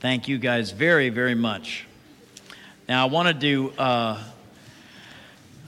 [0.00, 1.86] Thank you guys very, very much.
[2.88, 4.24] Now, I wanted to uh,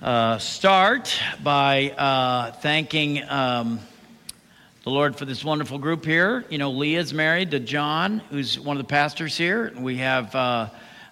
[0.00, 3.78] uh, start by uh, thanking um,
[4.84, 6.46] the Lord for this wonderful group here.
[6.48, 9.70] You know, Leah's married to John, who's one of the pastors here.
[9.78, 10.70] We have uh,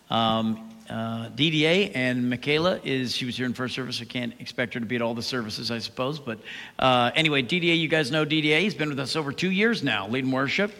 [0.09, 4.01] um, uh, DDA and Michaela is she was here in first service.
[4.01, 6.19] I can't expect her to be at all the services, I suppose.
[6.19, 6.39] But
[6.79, 8.61] uh, anyway, DDA, you guys know DDA.
[8.61, 10.73] He's been with us over two years now, leading worship.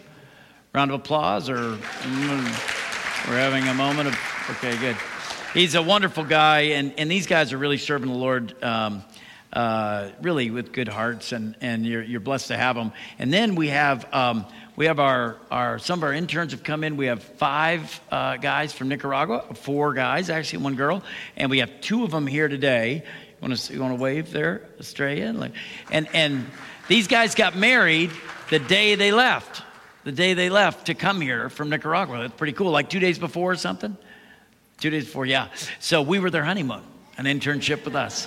[0.73, 4.19] Round of applause, or mm, we're having a moment of
[4.51, 4.97] okay, good.
[5.53, 8.63] He's a wonderful guy, and, and these guys are really serving the Lord.
[8.63, 9.03] Um,
[9.53, 12.93] uh, really with good hearts, and, and you're, you're blessed to have them.
[13.19, 16.85] And then we have um, we have our, our some of our interns have come
[16.85, 16.97] in.
[16.97, 21.03] We have five uh, guys from Nicaragua, four guys actually, one girl,
[21.37, 23.03] and we have two of them here today.
[23.05, 25.51] You want to you want to wave there, Australia?
[25.91, 26.47] And and
[26.87, 28.13] these guys got married
[28.51, 29.63] the day they left,
[30.05, 32.21] the day they left to come here from Nicaragua.
[32.21, 32.71] That's pretty cool.
[32.71, 33.97] Like two days before or something.
[34.79, 35.49] Two days before, yeah.
[35.79, 36.83] So we were their honeymoon,
[37.19, 38.27] an internship with us.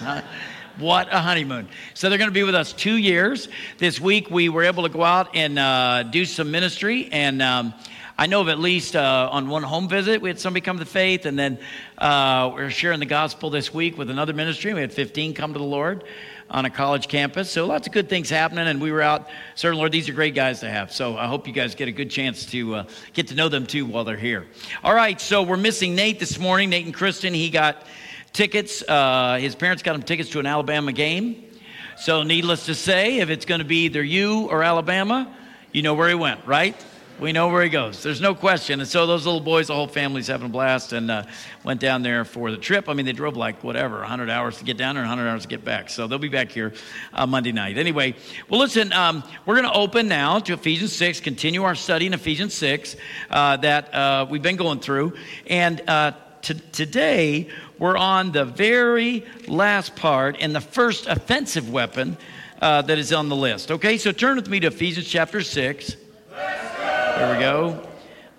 [0.77, 1.67] What a honeymoon.
[1.93, 3.47] So they're going to be with us two years.
[3.77, 7.09] This week we were able to go out and uh, do some ministry.
[7.11, 7.75] And um,
[8.17, 10.85] I know of at least uh, on one home visit, we had somebody come to
[10.85, 11.27] faith.
[11.27, 11.59] And then
[11.99, 14.73] uh, we are sharing the gospel this week with another ministry.
[14.73, 16.03] We had 15 come to the Lord
[16.49, 17.49] on a college campus.
[17.49, 18.67] So lots of good things happening.
[18.67, 19.91] And we were out serving Lord.
[19.91, 20.91] These are great guys to have.
[20.91, 23.65] So I hope you guys get a good chance to uh, get to know them
[23.65, 24.47] too while they're here.
[24.83, 25.19] All right.
[25.19, 26.69] So we're missing Nate this morning.
[26.69, 27.85] Nate and Kristen, he got
[28.33, 28.83] tickets.
[28.87, 31.43] Uh, his parents got him tickets to an Alabama game.
[31.95, 35.33] So, needless to say, if it's going to be either you or Alabama,
[35.71, 36.75] you know where he went, right?
[37.23, 38.03] We know where he goes.
[38.03, 38.81] There's no question.
[38.81, 41.23] And so those little boys, the whole family's having a blast and uh,
[41.63, 42.89] went down there for the trip.
[42.89, 45.43] I mean, they drove like whatever, 100 hours to get down there and 100 hours
[45.43, 45.89] to get back.
[45.89, 46.73] So they'll be back here
[47.13, 47.77] uh, Monday night.
[47.77, 48.15] Anyway,
[48.49, 52.13] well, listen, um, we're going to open now to Ephesians 6, continue our study in
[52.13, 52.97] Ephesians 6
[53.29, 55.13] uh, that uh, we've been going through.
[55.47, 57.47] And uh, t- today,
[57.79, 62.17] we're on the very last part and the first offensive weapon
[62.61, 63.71] uh, that is on the list.
[63.71, 65.95] Okay, so turn with me to Ephesians chapter 6.
[67.15, 67.79] There we go.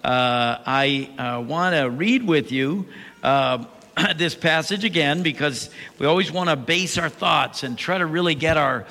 [0.03, 2.87] Uh, I uh, want to read with you
[3.23, 3.67] uh,
[4.17, 5.71] this passage again because
[6.01, 8.85] we always want to base our thoughts and try to really get our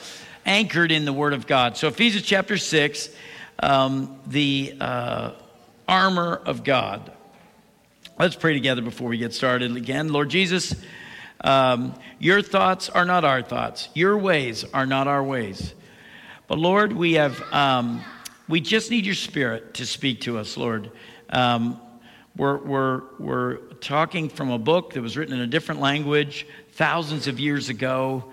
[0.45, 1.75] anchored in the Word of God.
[1.75, 3.09] So, Ephesians chapter 6,
[3.59, 5.31] um, the uh,
[5.85, 7.11] armor of God.
[8.17, 10.13] Let's pray together before we get started again.
[10.13, 10.73] Lord Jesus,
[11.41, 15.73] um, your thoughts are not our thoughts, your ways are not our ways.
[16.47, 18.01] But Lord, we have um,
[18.47, 20.91] we just need your spirit to speak to us, Lord.
[21.29, 21.79] Um,
[22.35, 27.27] we're, we're, we're talking from a book that was written in a different language thousands
[27.27, 28.25] of years ago,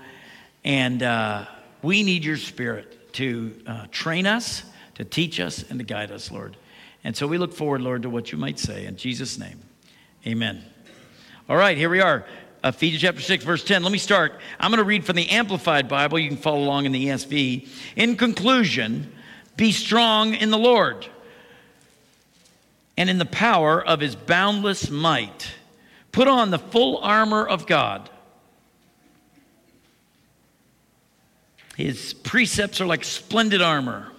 [0.64, 1.44] and uh,
[1.82, 6.30] we need your spirit to uh, train us, to teach us, and to guide us,
[6.30, 6.56] Lord.
[7.04, 8.86] And so we look forward, Lord, to what you might say.
[8.86, 9.60] In Jesus' name.
[10.26, 10.64] Amen.
[11.48, 12.26] All right, here we are.
[12.62, 13.82] Ephesians chapter 6, verse 10.
[13.82, 14.40] Let me start.
[14.58, 16.18] I'm going to read from the Amplified Bible.
[16.18, 17.68] You can follow along in the ESV.
[17.96, 19.10] In conclusion,
[19.56, 21.06] be strong in the Lord
[22.96, 25.52] and in the power of his boundless might.
[26.12, 28.10] Put on the full armor of God.
[31.76, 34.10] His precepts are like splendid armor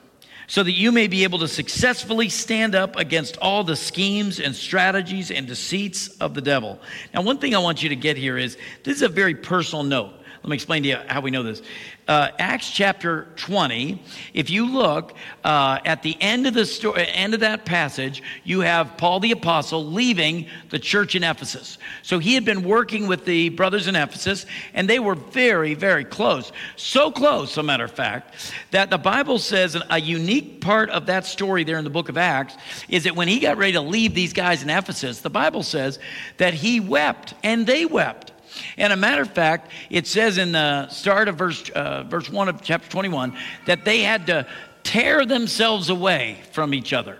[0.48, 4.54] so that you may be able to successfully stand up against all the schemes and
[4.54, 6.78] strategies and deceits of the devil.
[7.14, 9.84] Now, one thing I want you to get here is this is a very personal
[9.84, 10.14] note.
[10.44, 11.62] Let me explain to you how we know this.
[12.08, 14.02] Uh, Acts chapter 20,
[14.34, 15.14] if you look
[15.44, 19.32] uh, at the end of the story, end of that passage, you have Paul the
[19.34, 21.78] apostle leaving the church in Ephesus.
[22.02, 26.06] So he had been working with the brothers in Ephesus, and they were very, very
[26.06, 26.52] close.
[26.76, 31.28] So close, a matter of fact, that the Bible says a unique part of that
[31.28, 32.58] story there in the book of Acts
[32.90, 36.00] is that when he got ready to leave these guys in Ephesus, the Bible says
[36.38, 38.31] that he wept and they wept.
[38.78, 42.50] And a matter of fact, it says in the start of verse, uh, verse 1
[42.50, 43.36] of chapter 21
[43.66, 44.48] that they had to
[44.84, 47.18] tear themselves away from each other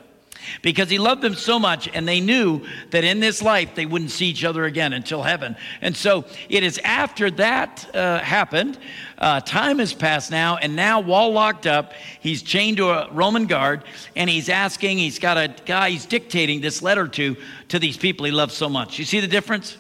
[0.62, 2.62] because he loved them so much and they knew
[2.92, 5.56] that in this life they wouldn't see each other again until heaven.
[5.82, 8.78] And so it is after that uh, happened
[9.18, 13.46] uh, time has passed now and now Paul locked up he's chained to a roman
[13.46, 13.84] guard
[14.16, 17.36] and he's asking he's got a guy he's dictating this letter to
[17.70, 18.98] to these people he loves so much.
[18.98, 19.78] You see the difference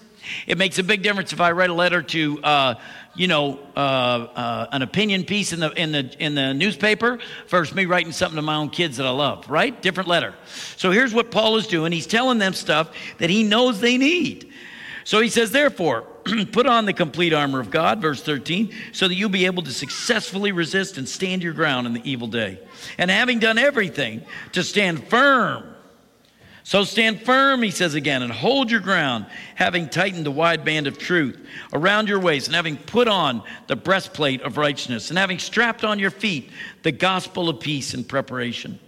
[0.47, 2.75] it makes a big difference if I write a letter to, uh,
[3.15, 7.75] you know, uh, uh, an opinion piece in the in the in the newspaper versus
[7.75, 9.49] me writing something to my own kids that I love.
[9.49, 9.79] Right?
[9.81, 10.33] Different letter.
[10.77, 11.91] So here's what Paul is doing.
[11.91, 14.51] He's telling them stuff that he knows they need.
[15.03, 16.03] So he says, therefore,
[16.51, 19.71] put on the complete armor of God, verse 13, so that you'll be able to
[19.71, 22.59] successfully resist and stand your ground in the evil day.
[22.97, 25.70] And having done everything, to stand firm.
[26.63, 29.25] So stand firm, he says again, and hold your ground,
[29.55, 31.43] having tightened the wide band of truth
[31.73, 35.97] around your waist, and having put on the breastplate of righteousness, and having strapped on
[35.97, 36.51] your feet
[36.83, 38.79] the gospel of peace in preparation.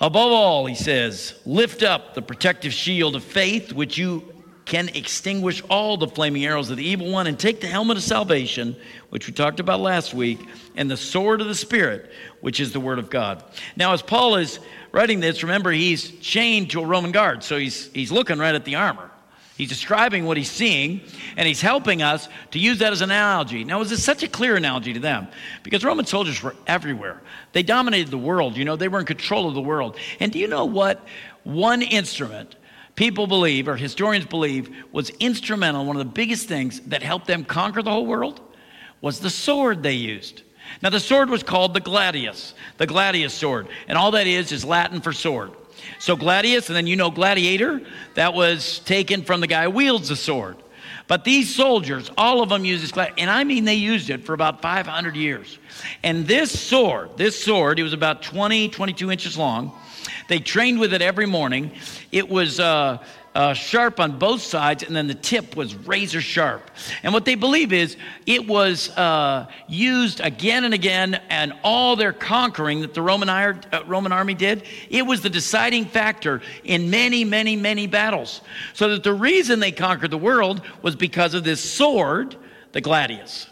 [0.00, 4.39] Above all, he says, lift up the protective shield of faith, which you
[4.70, 8.04] can extinguish all the flaming arrows of the evil one, and take the helmet of
[8.04, 8.76] salvation,
[9.08, 10.38] which we talked about last week,
[10.76, 12.08] and the sword of the Spirit,
[12.40, 13.42] which is the word of God.
[13.74, 14.60] Now, as Paul is
[14.92, 18.64] writing this, remember he's chained to a Roman guard, so he's, he's looking right at
[18.64, 19.10] the armor.
[19.56, 21.00] He's describing what he's seeing,
[21.36, 23.64] and he's helping us to use that as an analogy.
[23.64, 25.26] Now, is this such a clear analogy to them?
[25.64, 27.20] Because Roman soldiers were everywhere.
[27.54, 29.96] They dominated the world, you know, they were in control of the world.
[30.20, 31.04] And do you know what
[31.42, 32.54] one instrument
[33.00, 37.46] people believe, or historians believe, was instrumental, one of the biggest things that helped them
[37.46, 38.42] conquer the whole world?
[39.00, 40.42] Was the sword they used.
[40.82, 43.68] Now, the sword was called the gladius, the gladius sword.
[43.88, 45.52] And all that is is Latin for sword.
[45.98, 47.80] So, gladius, and then you know gladiator,
[48.16, 50.58] that was taken from the guy who wields the sword.
[51.08, 54.26] But these soldiers, all of them used this gladius, and I mean they used it
[54.26, 55.58] for about 500 years.
[56.02, 59.72] And this sword, this sword, it was about 20, 22 inches long.
[60.28, 61.72] They trained with it every morning.
[62.12, 62.98] It was uh,
[63.34, 66.70] uh, sharp on both sides, and then the tip was razor sharp.
[67.02, 72.12] And what they believe is it was uh, used again and again, and all their
[72.12, 77.24] conquering that the Roman, uh, Roman army did, it was the deciding factor in many,
[77.24, 78.40] many, many battles.
[78.74, 82.36] So that the reason they conquered the world was because of this sword,
[82.72, 83.46] the gladius.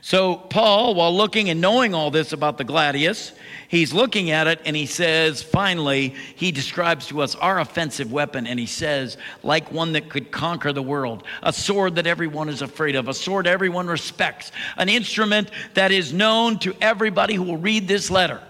[0.00, 3.32] So, Paul, while looking and knowing all this about the gladius,
[3.68, 8.46] he's looking at it and he says, finally, he describes to us our offensive weapon
[8.46, 12.62] and he says, like one that could conquer the world, a sword that everyone is
[12.62, 17.56] afraid of, a sword everyone respects, an instrument that is known to everybody who will
[17.56, 18.40] read this letter.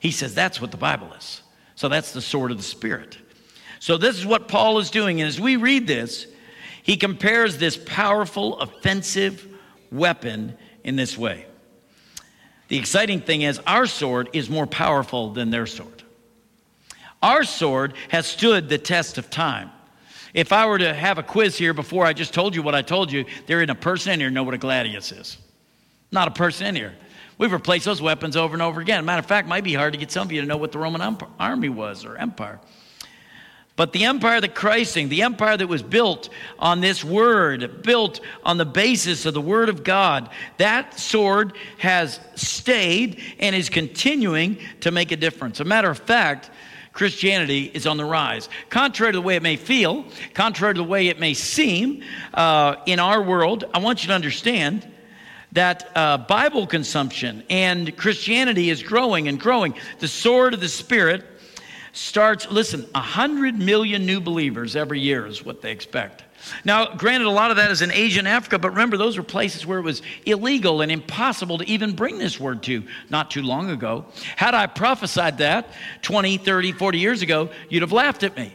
[0.00, 1.42] He says, that's what the Bible is.
[1.74, 3.18] So that's the sword of the Spirit.
[3.78, 5.20] So this is what Paul is doing.
[5.20, 6.26] And as we read this,
[6.82, 9.46] he compares this powerful offensive
[9.90, 11.46] weapon in this way.
[12.68, 16.02] The exciting thing is, our sword is more powerful than their sword.
[17.22, 19.70] Our sword has stood the test of time.
[20.34, 22.82] If I were to have a quiz here before I just told you what I
[22.82, 25.38] told you, there isn't a person in here know what a gladius is.
[26.10, 26.94] Not a person in here.
[27.38, 29.04] We've replaced those weapons over and over again.
[29.04, 30.78] Matter of fact, might be hard to get some of you to know what the
[30.78, 32.60] Roman army was or empire.
[33.76, 36.28] But the empire that Christ the empire that was built
[36.60, 42.20] on this word, built on the basis of the word of God, that sword has
[42.36, 45.58] stayed and is continuing to make a difference.
[45.58, 46.50] A matter of fact,
[46.92, 48.48] Christianity is on the rise.
[48.70, 50.04] Contrary to the way it may feel,
[50.34, 54.14] contrary to the way it may seem uh, in our world, I want you to
[54.14, 54.88] understand
[55.50, 59.74] that uh, Bible consumption and Christianity is growing and growing.
[59.98, 61.24] The sword of the Spirit
[61.94, 66.24] starts, listen, 100 million new believers every year is what they expect.
[66.64, 69.22] Now, granted, a lot of that is in Asia and Africa, but remember, those were
[69.22, 73.42] places where it was illegal and impossible to even bring this word to not too
[73.42, 74.04] long ago.
[74.36, 75.68] Had I prophesied that
[76.02, 78.54] 20, 30, 40 years ago, you'd have laughed at me.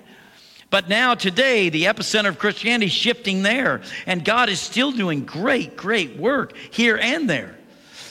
[0.69, 5.25] But now, today, the epicenter of Christianity is shifting there, and God is still doing
[5.25, 7.58] great, great work here and there.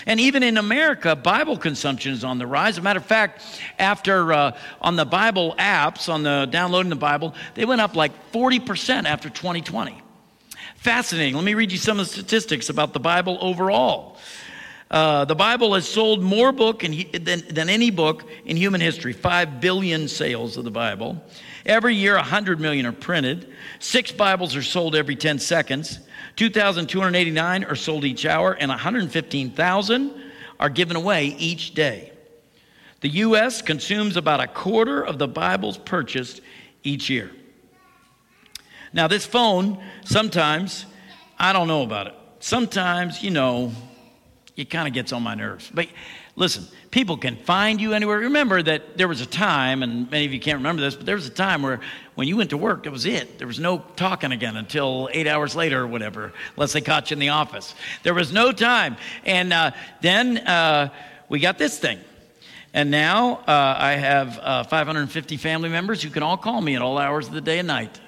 [0.08, 2.74] And even in America, Bible consumption is on the rise.
[2.74, 3.42] As a matter of fact,
[3.78, 8.32] after uh, on the Bible apps, on the downloading the Bible, they went up like
[8.32, 10.00] 40% after 2020.
[10.76, 11.34] Fascinating.
[11.34, 14.16] Let me read you some of the statistics about the Bible overall.
[14.90, 19.12] Uh, the Bible has sold more book in, than, than any book in human history.
[19.12, 21.22] Five billion sales of the Bible.
[21.68, 23.52] Every year, 100 million are printed.
[23.78, 26.00] Six Bibles are sold every 10 seconds.
[26.36, 30.22] 2,289 are sold each hour, and 115,000
[30.58, 32.12] are given away each day.
[33.02, 33.60] The U.S.
[33.60, 36.40] consumes about a quarter of the Bibles purchased
[36.82, 37.30] each year.
[38.94, 40.86] Now, this phone, sometimes,
[41.38, 42.14] I don't know about it.
[42.40, 43.72] Sometimes, you know,
[44.56, 45.70] it kind of gets on my nerves.
[45.72, 45.88] But
[46.38, 48.18] listen, people can find you anywhere.
[48.18, 51.16] Remember that there was a time, and many of you can't remember this, but there
[51.16, 51.80] was a time where
[52.14, 53.38] when you went to work, that was it.
[53.38, 57.16] There was no talking again until eight hours later or whatever, unless they caught you
[57.16, 57.74] in the office.
[58.04, 58.96] There was no time.
[59.26, 60.90] And uh, then uh,
[61.28, 61.98] we got this thing.
[62.72, 66.82] And now uh, I have uh, 550 family members who can all call me at
[66.82, 68.00] all hours of the day and night.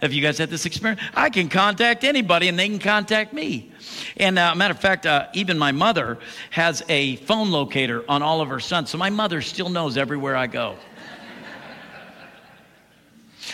[0.00, 1.00] Have you guys had this experience?
[1.14, 3.72] I can contact anybody and they can contact me.
[4.16, 6.18] And uh, matter of fact, uh, even my mother
[6.50, 8.90] has a phone locator on all of her sons.
[8.90, 10.76] So my mother still knows everywhere I go.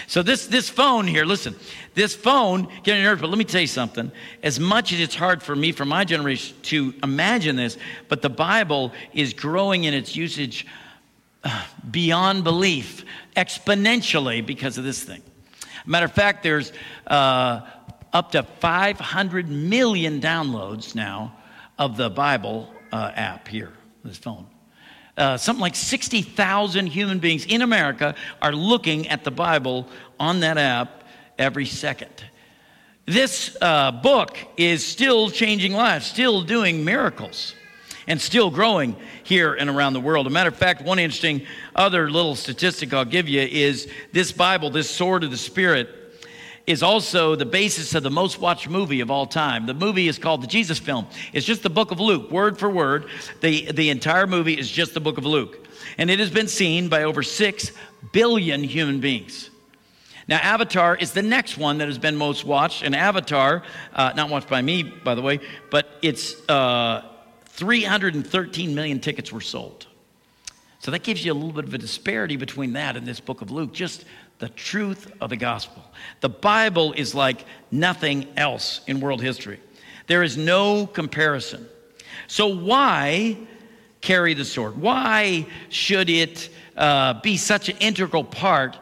[0.07, 1.55] So this this phone here, listen,
[1.95, 3.21] this phone get on nerves.
[3.21, 4.11] But let me tell you something.
[4.43, 7.77] As much as it's hard for me, for my generation, to imagine this,
[8.09, 10.67] but the Bible is growing in its usage
[11.45, 13.05] uh, beyond belief
[13.37, 15.23] exponentially because of this thing.
[15.87, 16.73] Matter of fact, there's
[17.07, 17.61] uh,
[18.13, 21.37] up to 500 million downloads now
[21.79, 23.73] of the Bible uh, app here,
[24.05, 24.47] this phone.
[25.17, 29.87] Uh, something like 60,000 human beings in America are looking at the Bible
[30.19, 31.05] on that app
[31.39, 32.25] every second.
[33.07, 37.55] This uh, book is still changing lives, still doing miracles,
[38.11, 40.27] and still growing here and around the world.
[40.27, 44.69] A matter of fact, one interesting other little statistic I'll give you is this Bible,
[44.69, 45.89] this sword of the Spirit,
[46.67, 49.65] is also the basis of the most watched movie of all time.
[49.67, 51.07] The movie is called the Jesus Film.
[51.33, 53.07] It's just the book of Luke, word for word.
[53.43, 55.69] The, the entire movie is just the book of Luke.
[55.97, 57.73] And it has been seen by over 6
[58.11, 59.51] billion human beings.
[60.27, 62.83] Now, Avatar is the next one that has been most watched.
[62.83, 63.63] And Avatar,
[63.95, 65.39] uh, not watched by me, by the way,
[65.71, 67.07] but it's uh,
[67.61, 69.87] 313 million tickets were sold.
[70.79, 73.43] So that gives you a little bit of a disparity between that and this book
[73.43, 74.07] of Luke, just
[74.39, 75.85] the truth of the gospel.
[76.21, 79.61] The Bible is like nothing else in world history.
[80.07, 81.69] There is no comparison.
[82.29, 83.37] So, why
[84.01, 84.81] carry the sword?
[84.81, 86.49] Why should it
[86.79, 88.79] uh, be such an integral part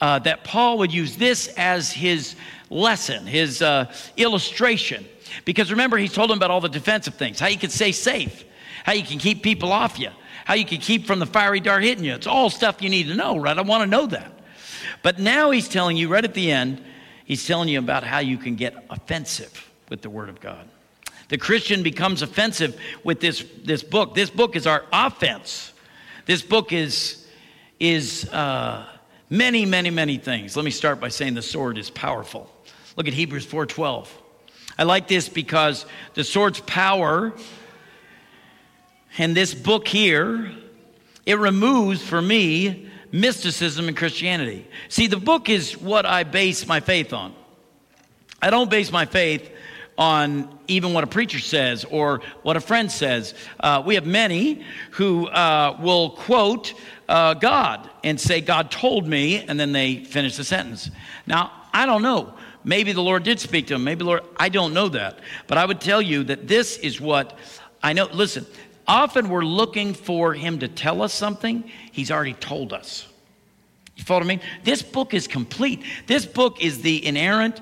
[0.00, 2.34] uh, that Paul would use this as his
[2.70, 5.06] lesson, his uh, illustration?
[5.44, 8.44] Because remember, he told them about all the defensive things how you can stay safe,
[8.84, 10.10] how you can keep people off you,
[10.44, 12.14] how you can keep from the fiery dart hitting you.
[12.14, 13.56] It's all stuff you need to know, right?
[13.56, 14.32] I want to know that.
[15.02, 16.82] But now he's telling you right at the end,
[17.24, 20.68] he's telling you about how you can get offensive with the Word of God.
[21.28, 24.14] The Christian becomes offensive with this, this book.
[24.14, 25.72] This book is our offense.
[26.24, 27.26] This book is,
[27.80, 28.86] is uh,
[29.28, 30.56] many, many, many things.
[30.56, 32.50] Let me start by saying the sword is powerful.
[32.96, 34.08] Look at Hebrews 4:12.
[34.78, 37.32] I like this because the sword's power
[39.18, 40.52] and this book here,
[41.24, 44.66] it removes for me mysticism and Christianity.
[44.88, 47.34] See, the book is what I base my faith on.
[48.42, 49.50] I don't base my faith
[49.96, 53.34] on even what a preacher says or what a friend says.
[53.58, 56.74] Uh, we have many who uh, will quote
[57.08, 60.90] uh, God and say, God told me, and then they finish the sentence.
[61.26, 62.34] Now, I don't know.
[62.66, 63.84] Maybe the Lord did speak to him.
[63.84, 65.20] Maybe the Lord, I don't know that.
[65.46, 67.38] But I would tell you that this is what
[67.82, 68.08] I know.
[68.12, 68.44] Listen,
[68.88, 73.06] Often we're looking for him to tell us something he's already told us.
[73.96, 74.40] You follow mean?
[74.62, 75.82] This book is complete.
[76.06, 77.60] This book is the inerrant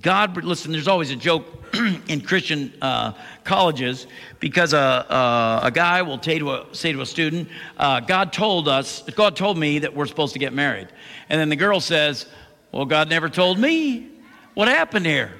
[0.00, 0.36] God.
[0.44, 1.46] Listen, there's always a joke
[2.08, 4.06] in Christian uh, colleges
[4.38, 8.32] because a, a, a, guy will say to a, say to a student, uh, God
[8.32, 10.88] told us, God told me that we're supposed to get married.
[11.28, 12.26] And then the girl says,
[12.70, 14.09] Well, God never told me.
[14.54, 15.32] What happened here?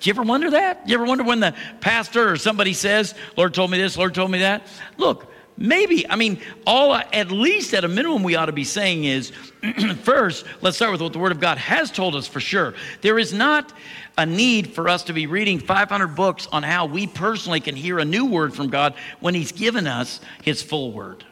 [0.00, 0.86] Do you ever wonder that?
[0.86, 4.14] Do you ever wonder when the pastor or somebody says, Lord told me this, Lord
[4.14, 4.66] told me that?
[4.96, 9.04] Look, maybe, I mean, all, at least at a minimum, we ought to be saying
[9.04, 9.32] is
[10.02, 12.74] first, let's start with what the Word of God has told us for sure.
[13.02, 13.72] There is not
[14.16, 17.98] a need for us to be reading 500 books on how we personally can hear
[17.98, 21.24] a new word from God when He's given us His full word.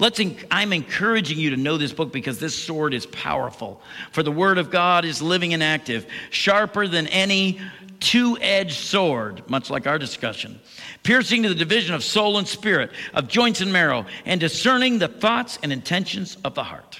[0.00, 0.18] Let's,
[0.50, 3.82] I'm encouraging you to know this book because this sword is powerful.
[4.12, 7.60] For the word of God is living and active, sharper than any
[8.00, 10.58] two edged sword, much like our discussion,
[11.02, 15.08] piercing to the division of soul and spirit, of joints and marrow, and discerning the
[15.08, 16.98] thoughts and intentions of the heart.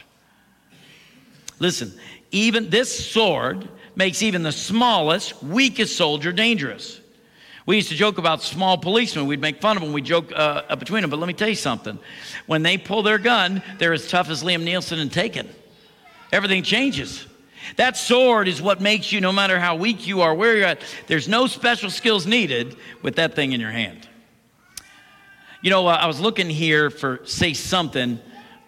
[1.59, 1.92] Listen,
[2.30, 3.66] even this sword
[3.97, 7.00] makes even the smallest, weakest soldier dangerous.
[7.71, 9.29] We used to joke about small policemen.
[9.29, 9.93] We'd make fun of them.
[9.93, 11.11] We'd joke uh, between them.
[11.11, 12.00] But let me tell you something.
[12.47, 15.49] When they pull their gun, they're as tough as Liam Neeson and Taken.
[16.33, 17.29] Everything changes.
[17.77, 20.81] That sword is what makes you, no matter how weak you are, where you're at,
[21.07, 24.09] there's no special skills needed with that thing in your hand.
[25.62, 28.19] You know, uh, I was looking here for say something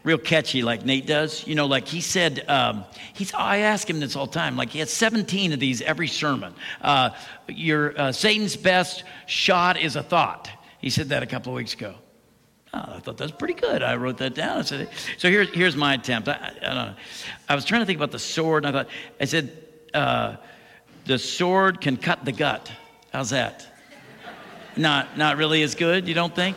[0.05, 1.47] real catchy like Nate does.
[1.47, 4.57] You know, like he said, um, he's, I ask him this all the time.
[4.57, 6.55] Like he has 17 of these every sermon.
[6.81, 7.11] Uh,
[7.49, 10.51] your uh, Satan's best shot is a thought.
[10.79, 11.95] He said that a couple of weeks ago.
[12.75, 13.83] Oh, I thought that's pretty good.
[13.83, 14.59] I wrote that down.
[14.59, 16.29] I said, so here's, here's my attempt.
[16.29, 16.95] I, I, don't know.
[17.49, 18.91] I was trying to think about the sword, and I thought,
[19.21, 19.53] I said,
[19.93, 20.37] uh,
[21.05, 22.73] the sword can cut the gut.
[23.13, 23.67] How's that?
[24.75, 26.57] Not, not really as good, you don't think?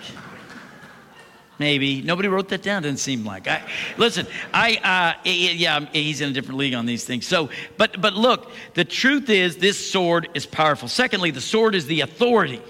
[1.57, 2.83] Maybe nobody wrote that down.
[2.83, 3.47] Didn't seem like.
[3.47, 3.61] I,
[3.97, 7.25] listen, I uh, yeah, he's in a different league on these things.
[7.25, 10.89] So, but but look, the truth is, this sword is powerful.
[10.89, 12.61] Secondly, the sword is the authority.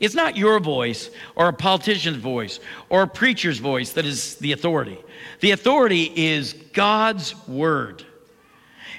[0.00, 4.52] It's not your voice or a politician's voice or a preacher's voice that is the
[4.52, 4.98] authority.
[5.40, 8.04] The authority is God's word,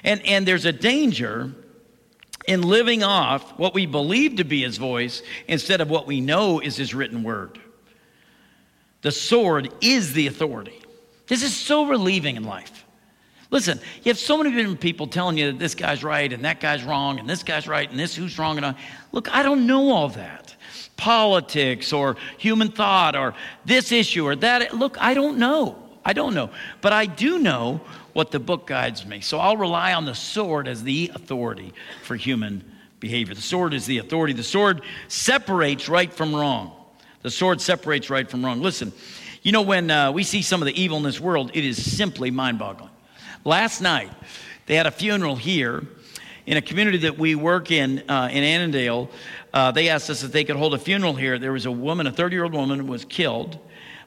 [0.04, 1.52] and and there's a danger
[2.48, 6.60] in living off what we believe to be His voice instead of what we know
[6.60, 7.58] is His written word.
[9.02, 10.80] The sword is the authority.
[11.26, 12.84] This is so relieving in life.
[13.50, 16.58] Listen, you have so many different people telling you that this guy's right and that
[16.58, 18.74] guy's wrong and this guy's right and this who's wrong and I.
[19.12, 20.56] Look, I don't know all that.
[20.96, 23.34] Politics or human thought or
[23.66, 24.74] this issue or that.
[24.74, 25.76] Look, I don't know.
[26.04, 26.50] I don't know.
[26.80, 27.82] But I do know
[28.14, 29.20] what the book guides me.
[29.20, 32.64] So I'll rely on the sword as the authority for human
[33.00, 33.34] behavior.
[33.34, 34.32] The sword is the authority.
[34.32, 36.72] The sword separates right from wrong.
[37.22, 38.60] The sword separates right from wrong.
[38.60, 38.92] Listen,
[39.42, 41.96] you know, when uh, we see some of the evil in this world, it is
[41.96, 42.90] simply mind boggling.
[43.44, 44.10] Last night,
[44.66, 45.84] they had a funeral here
[46.46, 49.10] in a community that we work in uh, in Annandale.
[49.52, 51.38] Uh, they asked us if they could hold a funeral here.
[51.38, 53.58] There was a woman, a 30 year old woman, was killed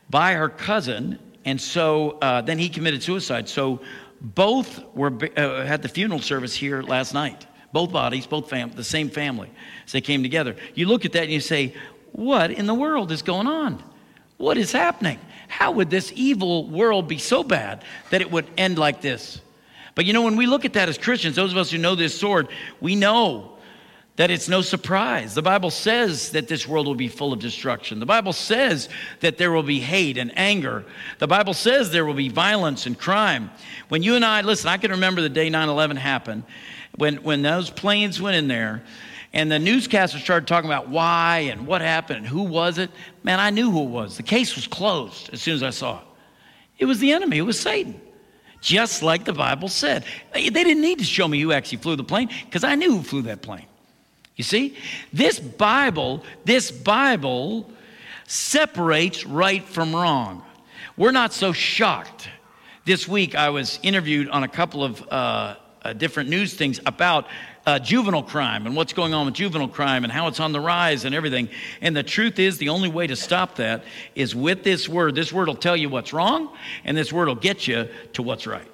[0.10, 3.48] by her cousin and so uh, then he committed suicide.
[3.48, 3.80] So
[4.20, 7.46] both were uh, had the funeral service here last night.
[7.72, 9.52] Both bodies, both fam- the same family.
[9.86, 10.56] So they came together.
[10.74, 11.76] You look at that and you say,
[12.16, 13.84] "What in the world is going on?
[14.38, 15.20] What is happening?
[15.48, 19.42] How would this evil world be so bad that it would end like this?"
[19.96, 21.96] But you know, when we look at that as Christians, those of us who know
[21.96, 22.48] this sword,
[22.80, 23.56] we know
[24.18, 25.36] that it's no surprise.
[25.36, 28.00] The Bible says that this world will be full of destruction.
[28.00, 28.88] The Bible says
[29.20, 30.86] that there will be hate and anger.
[31.20, 33.52] The Bible says there will be violence and crime.
[33.90, 36.44] When you and I, listen, I can remember the day 9 11 happened,
[36.96, 38.84] when, when those planes went in there,
[39.34, 42.90] and the newscasters started talking about why and what happened and who was it.
[43.24, 44.18] Man, I knew who it was.
[44.18, 46.06] The case was closed as soon as I saw it.
[46.78, 48.02] It was the enemy, it was Satan.
[48.62, 50.06] Just like the Bible said.
[50.34, 53.04] They didn't need to show me who actually flew the plane because I knew who
[53.04, 53.68] flew that plane.
[54.36, 54.76] You see?
[55.14, 57.70] This Bible, this Bible
[58.26, 60.44] separates right from wrong.
[60.98, 62.30] We're not so shocked.
[62.86, 67.28] This week I was interviewed on a couple of uh, uh, different news things about
[67.66, 70.60] uh, juvenile crime and what's going on with juvenile crime and how it's on the
[70.60, 71.50] rise and everything.
[71.82, 75.16] And the truth is, the only way to stop that is with this word.
[75.16, 78.46] This word will tell you what's wrong, and this word will get you to what's
[78.46, 78.68] right.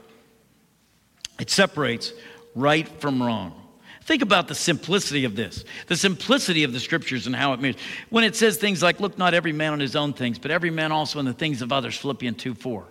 [1.39, 2.13] It separates
[2.53, 3.57] right from wrong.
[4.03, 7.77] Think about the simplicity of this, the simplicity of the scriptures and how it means.
[8.09, 10.71] When it says things like, look not every man on his own things, but every
[10.71, 12.83] man also in the things of others, Philippians 2 4.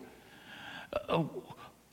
[1.08, 1.24] Uh,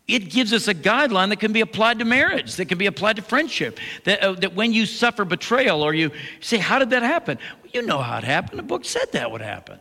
[0.07, 3.17] it gives us a guideline that can be applied to marriage, that can be applied
[3.17, 3.77] to friendship.
[4.05, 7.37] That, uh, that when you suffer betrayal or you say, How did that happen?
[7.61, 8.59] Well, you know how it happened.
[8.59, 9.79] The book said that would happen.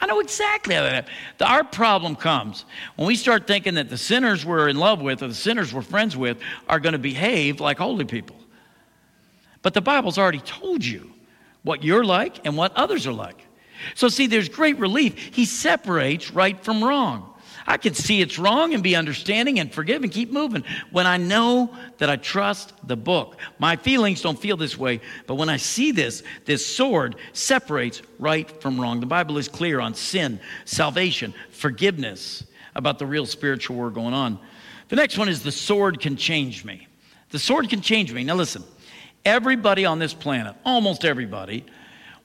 [0.00, 1.14] I know exactly how that happened.
[1.38, 5.22] The, our problem comes when we start thinking that the sinners we're in love with
[5.22, 8.36] or the sinners we're friends with are going to behave like holy people.
[9.62, 11.10] But the Bible's already told you
[11.62, 13.46] what you're like and what others are like.
[13.94, 15.34] So, see, there's great relief.
[15.34, 17.33] He separates right from wrong.
[17.66, 21.16] I can see it's wrong and be understanding and forgive and keep moving when I
[21.16, 23.38] know that I trust the book.
[23.58, 28.50] My feelings don't feel this way, but when I see this, this sword separates right
[28.60, 29.00] from wrong.
[29.00, 34.38] The Bible is clear on sin, salvation, forgiveness, about the real spiritual war going on.
[34.88, 36.86] The next one is the sword can change me.
[37.30, 38.24] The sword can change me.
[38.24, 38.62] Now, listen,
[39.24, 41.64] Everybody on this planet, almost everybody,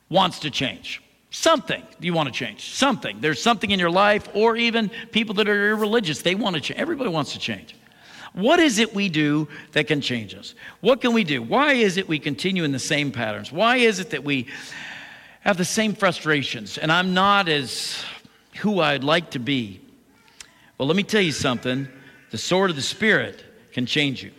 [0.09, 1.01] wants to change.
[1.31, 2.73] Something you want to change.
[2.73, 3.19] Something.
[3.21, 6.79] There's something in your life, or even people that are irreligious, they want to change.
[6.79, 7.75] Everybody wants to change.
[8.33, 10.55] What is it we do that can change us?
[10.81, 11.41] What can we do?
[11.41, 13.51] Why is it we continue in the same patterns?
[13.51, 14.47] Why is it that we
[15.41, 18.03] have the same frustrations and I'm not as
[18.57, 19.81] who I'd like to be?
[20.77, 21.87] Well, let me tell you something
[22.31, 24.31] the sword of the Spirit can change you.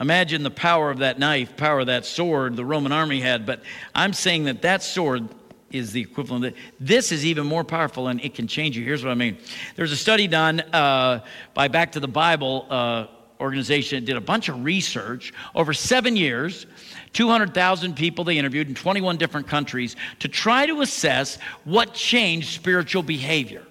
[0.00, 3.46] Imagine the power of that knife, power of that sword the Roman army had.
[3.46, 3.62] But
[3.94, 5.28] I'm saying that that sword
[5.70, 6.44] is the equivalent.
[6.44, 8.84] of This is even more powerful and it can change you.
[8.84, 9.38] Here's what I mean.
[9.76, 13.06] There's a study done uh, by Back to the Bible uh,
[13.40, 14.04] organization.
[14.04, 16.66] Did a bunch of research over seven years.
[17.12, 23.02] 200,000 people they interviewed in 21 different countries to try to assess what changed spiritual
[23.02, 23.64] behavior.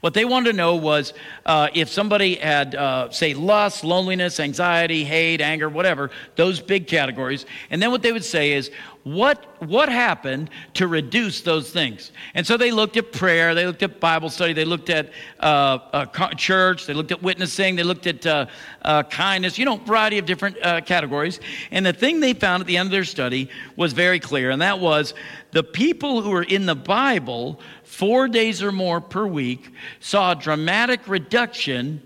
[0.00, 1.12] What they wanted to know was
[1.44, 7.44] uh, if somebody had, uh, say, lust, loneliness, anxiety, hate, anger, whatever, those big categories.
[7.70, 8.70] And then what they would say is,
[9.02, 12.12] what, what happened to reduce those things?
[12.34, 16.06] And so they looked at prayer, they looked at Bible study, they looked at uh,
[16.34, 18.46] church, they looked at witnessing, they looked at uh,
[18.82, 21.40] uh, kindness, you know, variety of different uh, categories.
[21.70, 24.60] And the thing they found at the end of their study was very clear, and
[24.60, 25.14] that was
[25.52, 27.58] the people who were in the Bible
[27.90, 32.00] four days or more per week saw a dramatic reduction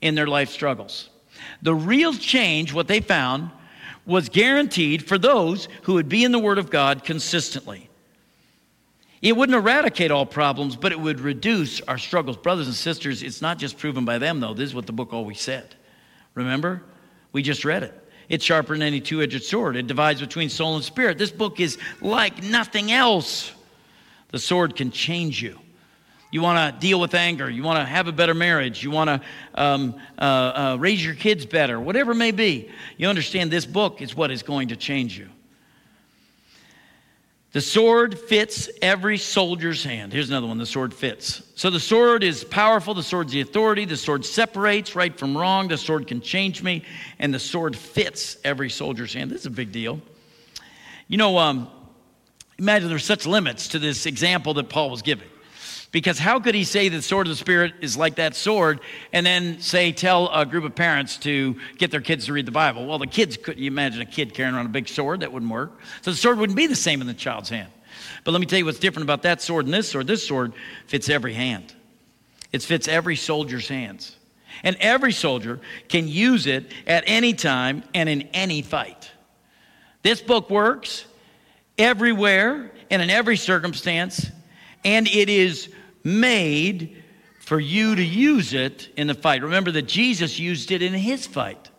[0.00, 1.10] in their life struggles.
[1.62, 3.50] The real change, what they found,
[4.04, 7.88] was guaranteed for those who would be in the Word of God consistently.
[9.22, 12.36] It wouldn't eradicate all problems, but it would reduce our struggles.
[12.36, 14.54] Brothers and sisters, it's not just proven by them, though.
[14.54, 15.74] This is what the book always said.
[16.34, 16.82] Remember?
[17.32, 17.94] We just read it.
[18.28, 21.16] It's sharper than any two edged sword, it divides between soul and spirit.
[21.16, 23.52] This book is like nothing else.
[24.30, 25.58] The sword can change you.
[26.30, 27.48] You want to deal with anger.
[27.48, 28.84] You want to have a better marriage.
[28.84, 29.20] You want to
[29.54, 32.70] um, uh, uh, raise your kids better, whatever it may be.
[32.98, 35.28] You understand this book is what is going to change you.
[37.52, 40.12] The sword fits every soldier's hand.
[40.12, 41.42] Here's another one the sword fits.
[41.54, 42.92] So the sword is powerful.
[42.92, 43.86] The sword's the authority.
[43.86, 45.68] The sword separates right from wrong.
[45.68, 46.84] The sword can change me.
[47.18, 49.30] And the sword fits every soldier's hand.
[49.30, 49.98] This is a big deal.
[51.08, 51.70] You know, um,
[52.58, 55.28] imagine there's such limits to this example that Paul was giving.
[55.90, 58.80] Because how could he say the sword of the Spirit is like that sword
[59.12, 62.52] and then say, tell a group of parents to get their kids to read the
[62.52, 62.86] Bible?
[62.86, 65.20] Well, the kids could, you imagine a kid carrying around a big sword?
[65.20, 65.78] That wouldn't work.
[66.02, 67.70] So the sword wouldn't be the same in the child's hand.
[68.24, 70.06] But let me tell you what's different about that sword and this sword.
[70.06, 70.52] This sword
[70.86, 71.74] fits every hand,
[72.52, 74.14] it fits every soldier's hands.
[74.64, 79.08] And every soldier can use it at any time and in any fight.
[80.02, 81.04] This book works
[81.78, 84.30] everywhere and in every circumstance,
[84.84, 85.68] and it is
[86.04, 87.02] made
[87.38, 89.42] for you to use it in the fight.
[89.42, 91.70] Remember that Jesus used it in his fight.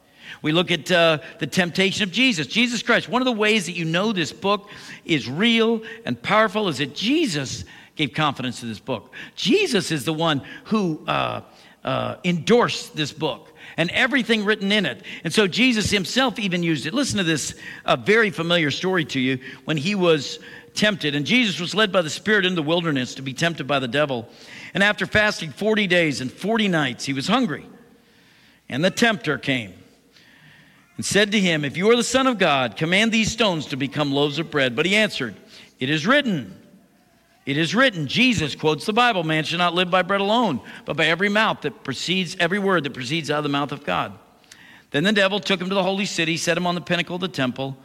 [0.42, 3.10] We look at uh, the temptation of Jesus, Jesus Christ.
[3.10, 4.70] One of the ways that you know this book
[5.04, 9.14] is real and powerful is that Jesus gave confidence to this book.
[9.36, 11.42] Jesus is the one who uh,
[11.84, 15.02] uh, endorsed this book and everything written in it.
[15.24, 16.94] And so Jesus himself even used it.
[16.94, 17.56] Listen to this
[17.86, 20.40] a very familiar story to you when he was
[20.74, 21.16] tempted.
[21.16, 23.88] And Jesus was led by the Spirit in the wilderness to be tempted by the
[23.88, 24.28] devil.
[24.74, 27.66] And after fasting 40 days and 40 nights, he was hungry.
[28.70, 29.74] And the tempter came
[30.96, 33.78] and said to him, If you are the Son of God, command these stones to
[33.78, 34.76] become loaves of bread.
[34.76, 35.36] But he answered,
[35.80, 36.56] It is written.
[37.50, 40.96] It is written, Jesus quotes the Bible, man shall not live by bread alone, but
[40.96, 44.14] by every mouth that proceeds, every word that proceeds out of the mouth of God.
[44.92, 47.22] Then the devil took him to the holy city, set him on the pinnacle of
[47.22, 47.76] the temple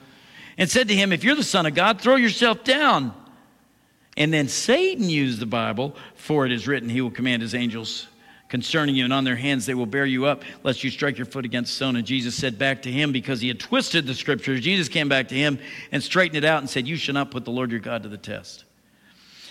[0.59, 3.14] and said to him, If you're the Son of God, throw yourself down.
[4.18, 8.09] And then Satan used the Bible, for it is written, He will command His angels
[8.50, 11.24] concerning you, and on their hands they will bear you up, lest you strike your
[11.24, 11.96] foot against stone.
[11.96, 15.29] And Jesus said back to him, because he had twisted the scriptures, Jesus came back
[15.29, 15.59] to him
[15.90, 18.11] and straightened it out and said, You shall not put the Lord your God to
[18.11, 18.66] the test.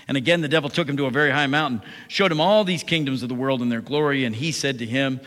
[0.07, 2.83] And again, the devil took him to a very high mountain, showed him all these
[2.83, 5.21] kingdoms of the world and their glory, and he said to him,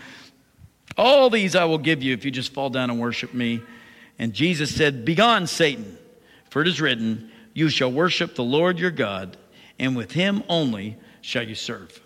[0.98, 3.62] All these I will give you if you just fall down and worship me.
[4.18, 5.96] And Jesus said, Begone, Satan,
[6.50, 9.36] for it is written, You shall worship the Lord your God,
[9.78, 12.00] and with him only shall you serve.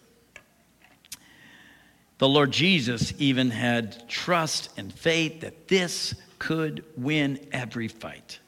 [2.19, 8.41] The Lord Jesus even had trust and faith that this could win every fight.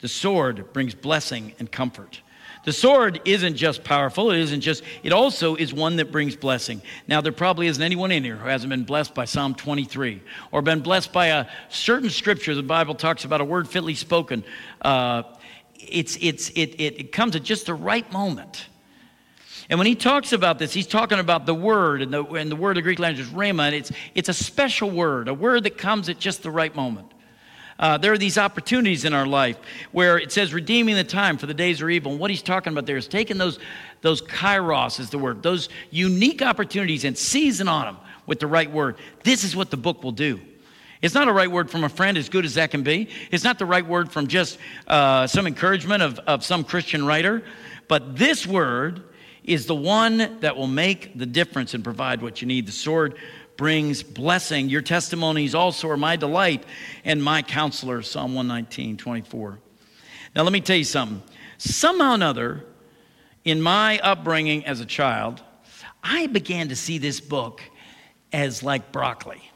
[0.00, 2.20] The sword brings blessing and comfort.
[2.66, 6.82] The sword isn't just powerful, it isn't just, it also is one that brings blessing.
[7.06, 10.62] Now, there probably isn't anyone in here who hasn't been blessed by Psalm 23 or
[10.62, 12.56] been blessed by a certain scripture.
[12.56, 14.42] The Bible talks about a word fitly spoken.
[14.82, 15.22] Uh,
[15.76, 18.66] it's, it's, it, it, it comes at just the right moment.
[19.70, 22.56] And when he talks about this, he's talking about the word, and the, and the
[22.56, 25.62] word of the Greek language is rhema, and it's, it's a special word, a word
[25.62, 27.12] that comes at just the right moment.
[27.78, 29.58] Uh, there are these opportunities in our life
[29.92, 32.12] where it says redeeming the time for the days are evil.
[32.12, 33.58] And what he's talking about there is taking those,
[34.00, 38.70] those kairos is the word, those unique opportunities and seizing on them with the right
[38.70, 38.96] word.
[39.24, 40.40] This is what the book will do.
[41.02, 43.08] It's not a right word from a friend, as good as that can be.
[43.30, 47.44] It's not the right word from just uh, some encouragement of, of some Christian writer.
[47.86, 49.02] But this word
[49.44, 52.66] is the one that will make the difference and provide what you need.
[52.66, 53.16] The sword
[53.56, 54.68] brings blessing.
[54.68, 56.64] Your testimonies also are my delight
[57.04, 59.58] and my counselor, Psalm 119, 24.
[60.34, 61.22] Now, let me tell you something.
[61.58, 62.64] Somehow or another,
[63.44, 65.42] in my upbringing as a child,
[66.02, 67.62] I began to see this book
[68.32, 69.50] as like broccoli.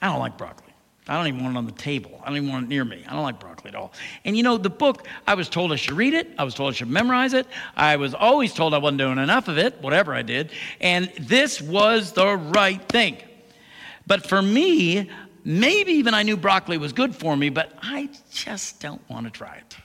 [0.00, 0.71] I don't like broccoli.
[1.08, 2.20] I don't even want it on the table.
[2.22, 3.04] I don't even want it near me.
[3.08, 3.92] I don't like broccoli at all.
[4.24, 6.28] And you know, the book, I was told I should read it.
[6.38, 7.46] I was told I should memorize it.
[7.76, 10.52] I was always told I wasn't doing enough of it, whatever I did.
[10.80, 13.16] And this was the right thing.
[14.06, 15.10] But for me,
[15.44, 19.30] maybe even I knew broccoli was good for me, but I just don't want to
[19.30, 19.76] try it.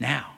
[0.00, 0.32] Now,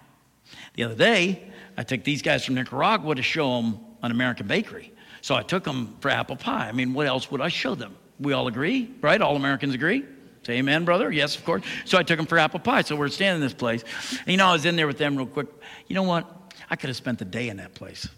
[0.74, 4.92] the other day, I took these guys from Nicaragua to show them an American bakery.
[5.22, 6.68] So I took them for apple pie.
[6.68, 7.96] I mean, what else would I show them?
[8.18, 9.20] We all agree, right?
[9.20, 10.04] All Americans agree?
[10.44, 11.10] Say amen, brother.
[11.10, 11.64] Yes, of course.
[11.84, 12.82] So I took them for apple pie.
[12.82, 13.82] So we're standing in this place.
[14.10, 15.48] And, you know, I was in there with them real quick.
[15.88, 16.54] You know what?
[16.70, 18.08] I could have spent the day in that place.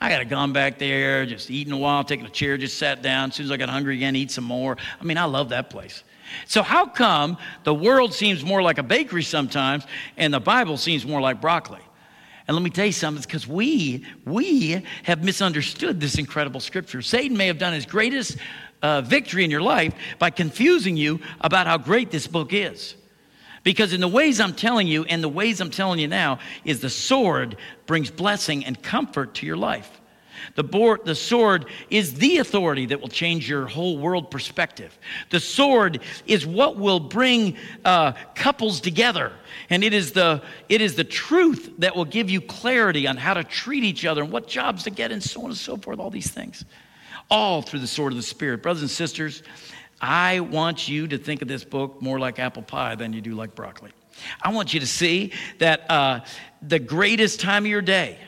[0.00, 3.00] I got have gone back there, just eating a while, taking a chair, just sat
[3.00, 3.30] down.
[3.30, 4.76] As soon as I got hungry again, eat some more.
[5.00, 6.04] I mean, I love that place.
[6.46, 11.06] So how come the world seems more like a bakery sometimes and the Bible seems
[11.06, 11.80] more like broccoli?
[12.46, 17.00] And let me tell you something, it's because we, we have misunderstood this incredible scripture.
[17.00, 18.36] Satan may have done his greatest
[18.84, 22.94] uh, victory in your life by confusing you about how great this book is.
[23.62, 26.80] Because in the ways I'm telling you, and the ways I'm telling you now, is
[26.80, 30.02] the sword brings blessing and comfort to your life.
[30.54, 34.98] The, board, the sword is the authority that will change your whole world perspective.
[35.30, 39.32] The sword is what will bring uh, couples together.
[39.70, 43.32] And it is, the, it is the truth that will give you clarity on how
[43.32, 45.98] to treat each other and what jobs to get and so on and so forth,
[45.98, 46.66] all these things.
[47.30, 48.62] All through the sword of the Spirit.
[48.62, 49.42] Brothers and sisters,
[50.00, 53.34] I want you to think of this book more like apple pie than you do
[53.34, 53.90] like broccoli.
[54.42, 56.20] I want you to see that uh,
[56.62, 58.18] the greatest time of your day,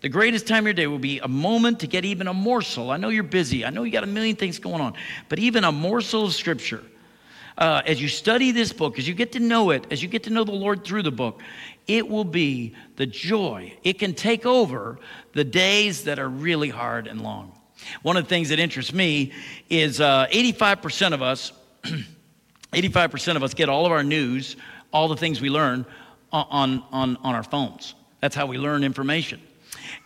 [0.00, 2.90] the greatest time of your day will be a moment to get even a morsel.
[2.90, 3.64] I know you're busy.
[3.64, 4.94] I know you got a million things going on,
[5.28, 6.82] but even a morsel of scripture.
[7.56, 10.24] Uh, as you study this book, as you get to know it, as you get
[10.24, 11.40] to know the Lord through the book,
[11.86, 13.72] it will be the joy.
[13.84, 14.98] It can take over
[15.34, 17.52] the days that are really hard and long.
[18.02, 19.32] One of the things that interests me
[19.70, 21.52] is uh, 85% of us,
[22.72, 24.56] 85% of us get all of our news,
[24.92, 25.86] all the things we learn
[26.32, 27.94] on, on, on our phones.
[28.20, 29.40] That's how we learn information.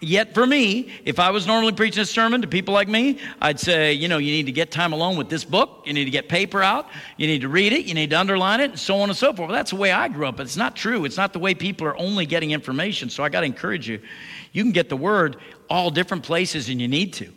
[0.00, 3.58] Yet for me, if I was normally preaching a sermon to people like me, I'd
[3.58, 5.82] say, you know, you need to get time alone with this book.
[5.86, 6.88] You need to get paper out.
[7.16, 7.84] You need to read it.
[7.86, 9.48] You need to underline it, and so on and so forth.
[9.48, 11.04] Well, that's the way I grew up, it's not true.
[11.04, 13.10] It's not the way people are only getting information.
[13.10, 14.00] So I got to encourage you.
[14.52, 15.36] You can get the word
[15.68, 17.32] all different places, and you need to.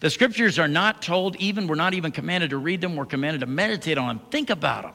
[0.00, 2.96] The scriptures are not told, even, we're not even commanded to read them.
[2.96, 4.94] We're commanded to meditate on them, think about them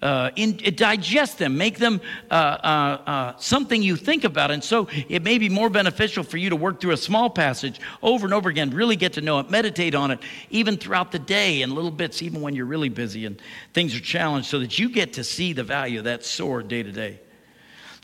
[0.00, 4.50] uh, in, digest them, make them uh, uh, uh, something you think about.
[4.50, 7.80] And so it may be more beneficial for you to work through a small passage
[8.02, 11.18] over and over again, really get to know it, meditate on it, even throughout the
[11.18, 13.40] day in little bits, even when you're really busy and
[13.72, 16.82] things are challenged, so that you get to see the value of that sword day
[16.82, 17.18] to day.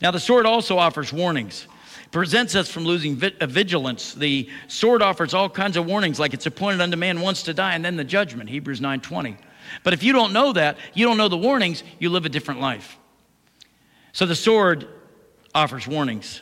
[0.01, 1.67] Now, the sword also offers warnings
[2.15, 4.13] presents us from losing uh, vigilance.
[4.13, 7.75] The sword offers all kinds of warnings, like it's appointed unto man once to die,
[7.75, 9.35] and then the judgment, Hebrews 9:20.
[9.83, 12.61] But if you don't know that, you don't know the warnings, you live a different
[12.61, 12.97] life.
[14.13, 14.87] So the sword
[15.53, 16.41] offers warnings.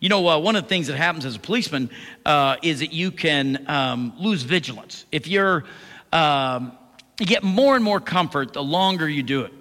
[0.00, 1.88] You know, uh, one of the things that happens as a policeman
[2.26, 5.06] uh, is that you can um, lose vigilance.
[5.12, 5.64] If you're,
[6.12, 6.76] um,
[7.18, 9.54] you get more and more comfort the longer you do it.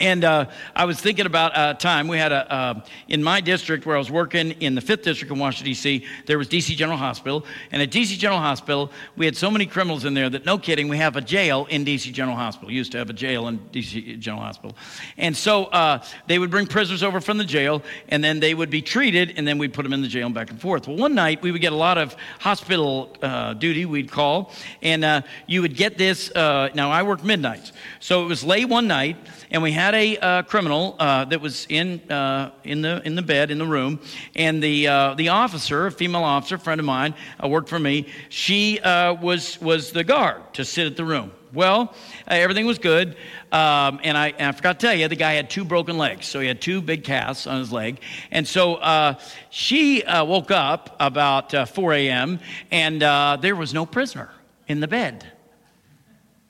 [0.00, 3.86] And uh, I was thinking about a time we had a, uh, in my district
[3.86, 6.74] where I was working in the 5th District in Washington, D.C., there was D.C.
[6.74, 7.44] General Hospital.
[7.72, 8.16] And at D.C.
[8.16, 11.20] General Hospital, we had so many criminals in there that, no kidding, we have a
[11.20, 12.12] jail in D.C.
[12.12, 12.68] General Hospital.
[12.68, 14.16] We used to have a jail in D.C.
[14.16, 14.76] General Hospital.
[15.16, 18.70] And so uh, they would bring prisoners over from the jail, and then they would
[18.70, 20.86] be treated, and then we'd put them in the jail and back and forth.
[20.86, 25.04] Well, one night we would get a lot of hospital uh, duty, we'd call, and
[25.04, 26.30] uh, you would get this.
[26.30, 27.72] Uh, now, I work midnights.
[28.00, 29.16] So it was late one night
[29.50, 33.22] and we had a uh, criminal uh, that was in, uh, in, the, in the
[33.22, 34.00] bed, in the room,
[34.34, 37.78] and the, uh, the officer, a female officer, a friend of mine, uh, worked for
[37.78, 41.32] me, she uh, was, was the guard to sit at the room.
[41.54, 41.94] Well,
[42.26, 43.16] everything was good,
[43.52, 46.26] um, and, I, and I forgot to tell you, the guy had two broken legs,
[46.26, 49.16] so he had two big casts on his leg, and so
[49.48, 53.00] she woke up about 4 a.m., and
[53.40, 54.30] there was no prisoner
[54.66, 55.26] in the bed.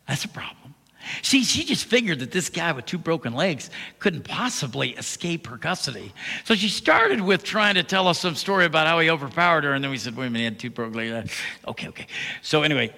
[0.09, 0.58] That's a problem.
[1.23, 5.59] See, she just figured that this guy with two broken legs couldn't possibly escape her
[5.59, 6.13] custody.
[6.45, 9.73] So she started with trying to tell us some story about how he overpowered her,
[9.73, 11.35] and then we said, wait a minute, he had two broken legs.
[11.67, 12.07] Okay, okay.
[12.43, 12.95] So anyway,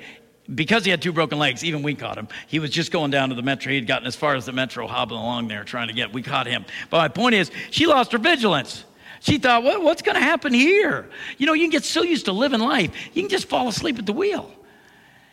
[0.55, 2.29] because he had two broken legs, even we caught him.
[2.47, 3.73] He was just going down to the metro.
[3.73, 6.13] He'd gotten as far as the metro, hobbling along there, trying to get.
[6.13, 6.65] We caught him.
[6.91, 8.85] But my point is, she lost her vigilance.
[9.21, 11.11] She thought, what, what's going to happen here?
[11.37, 13.99] You know, you can get so used to living life, you can just fall asleep
[13.99, 14.51] at the wheel.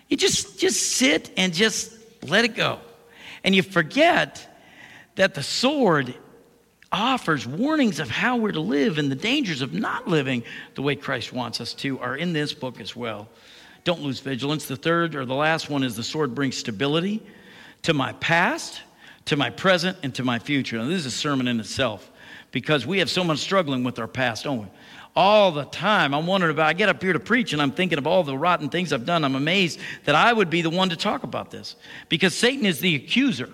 [0.10, 1.97] You just just sit and just
[2.30, 2.80] let it go.
[3.44, 4.48] And you forget
[5.16, 6.14] that the sword
[6.92, 10.44] offers warnings of how we're to live and the dangers of not living
[10.76, 13.28] the way Christ wants us to are in this book as well.
[13.84, 14.66] Don't lose vigilance.
[14.66, 17.22] The third or the last one is the sword brings stability
[17.84, 18.82] to my past,
[19.26, 20.78] to my present, and to my future.
[20.78, 22.10] And this is a sermon in itself
[22.52, 24.68] because we have so much struggling with our past, don't we?
[25.18, 26.14] All the time.
[26.14, 28.38] I'm wondering about, I get up here to preach and I'm thinking of all the
[28.38, 29.26] rotten things I've done.
[29.26, 31.76] I'm amazed that I would be the one to talk about this
[32.08, 33.50] because Satan is the accuser.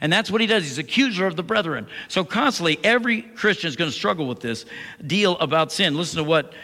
[0.00, 0.62] And that's what he does.
[0.62, 1.88] He's accuser of the brethren.
[2.06, 4.64] So constantly, every Christian is going to struggle with this
[5.04, 5.96] deal about sin.
[5.96, 6.54] Listen to what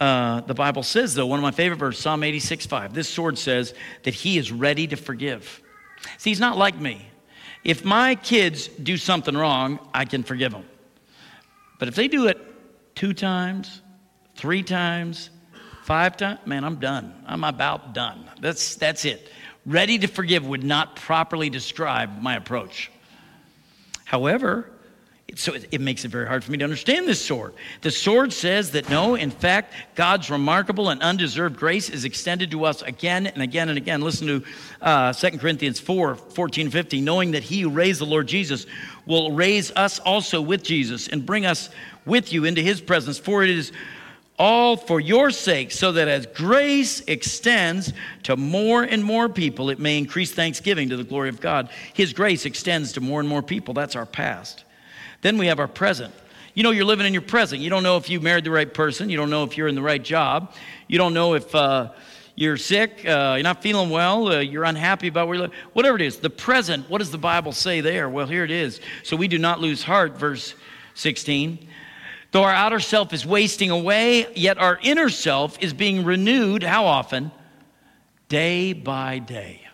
[0.00, 1.26] uh, the Bible says, though.
[1.26, 2.94] One of my favorite verses, Psalm 86 5.
[2.94, 5.62] This sword says that he is ready to forgive.
[6.16, 7.06] See, he's not like me.
[7.62, 10.64] If my kids do something wrong, I can forgive them.
[11.78, 12.55] But if they do it
[12.96, 13.82] two times,
[14.34, 15.30] three times,
[15.84, 17.14] five times, man, I'm done.
[17.26, 18.28] I'm about done.
[18.40, 19.30] That's, that's it.
[19.64, 22.90] Ready to forgive would not properly describe my approach.
[24.04, 24.70] However,
[25.34, 27.52] so it, it, makes it very hard for me to understand this sword.
[27.82, 32.64] The sword says that no, in fact, God's remarkable and undeserved grace is extended to
[32.64, 34.00] us again and again and again.
[34.00, 34.44] Listen to
[34.80, 37.04] uh, 2 Corinthians 4 14, 15.
[37.04, 38.66] Knowing that he who raised the Lord Jesus
[39.04, 41.70] will raise us also with Jesus and bring us
[42.06, 43.18] with you into his presence.
[43.18, 43.72] For it is
[44.38, 47.92] all for your sake, so that as grace extends
[48.24, 51.70] to more and more people, it may increase thanksgiving to the glory of God.
[51.94, 53.74] His grace extends to more and more people.
[53.74, 54.64] That's our past.
[55.22, 56.14] Then we have our present.
[56.54, 57.60] You know, you're living in your present.
[57.60, 59.10] You don't know if you married the right person.
[59.10, 60.54] You don't know if you're in the right job.
[60.88, 61.92] You don't know if uh,
[62.36, 65.48] you're sick, uh, you're not feeling well, uh, you're unhappy about where.
[65.72, 68.08] Whatever it is, the present, what does the Bible say there?
[68.10, 68.80] Well, here it is.
[69.02, 70.54] So we do not lose heart, verse
[70.94, 71.66] 16.
[72.36, 76.84] Though our outer self is wasting away, yet our inner self is being renewed, how
[76.84, 77.30] often?
[78.28, 79.66] Day by day.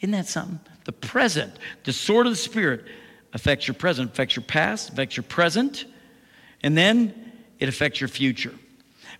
[0.00, 0.58] Isn't that something?
[0.86, 2.84] The present, the sword of the Spirit,
[3.32, 5.84] affects your present, affects your past, affects your present,
[6.64, 7.14] and then
[7.60, 8.54] it affects your future.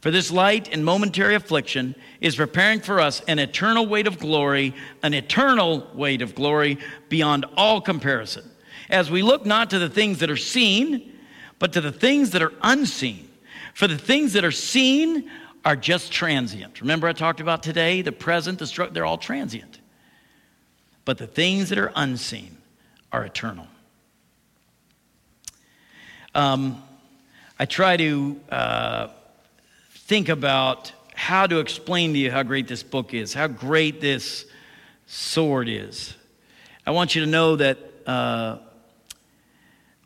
[0.00, 4.74] For this light and momentary affliction is preparing for us an eternal weight of glory,
[5.04, 8.50] an eternal weight of glory beyond all comparison.
[8.90, 11.14] As we look not to the things that are seen,
[11.58, 13.28] but to the things that are unseen.
[13.74, 15.30] For the things that are seen
[15.64, 16.80] are just transient.
[16.80, 19.80] Remember, I talked about today the present, the struck, they're all transient.
[21.04, 22.58] But the things that are unseen
[23.12, 23.66] are eternal.
[26.34, 26.82] Um,
[27.58, 29.08] I try to uh,
[29.90, 34.46] think about how to explain to you how great this book is, how great this
[35.06, 36.14] sword is.
[36.86, 38.58] I want you to know that uh,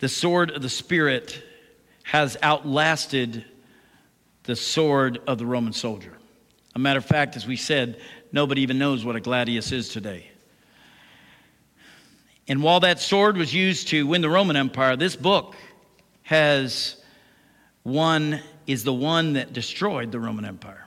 [0.03, 1.41] the sword of the Spirit
[2.03, 3.45] has outlasted
[4.43, 6.19] the sword of the Roman soldier.
[6.75, 8.01] A matter of fact, as we said,
[8.33, 10.29] nobody even knows what a gladius is today.
[12.49, 15.55] And while that sword was used to win the Roman Empire, this book
[16.23, 16.97] has
[17.85, 20.85] one is the one that destroyed the Roman Empire.